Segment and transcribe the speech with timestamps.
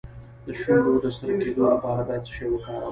[0.45, 2.79] د شونډو د سره کیدو لپاره باید څه شی وکاروم؟